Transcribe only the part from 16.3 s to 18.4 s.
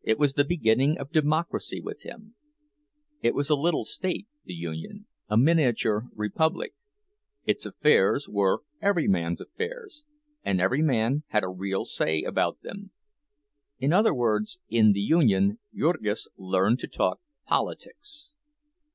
learned to talk politics.